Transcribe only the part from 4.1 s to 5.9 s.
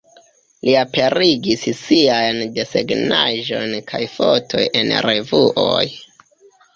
fotojn en revuoj.